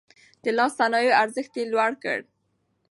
د 0.43 0.45
لاس 0.57 0.71
صنايعو 0.79 1.17
ارزښت 1.23 1.53
يې 1.59 1.63
لوړ 1.71 1.91
کړ. 2.03 2.19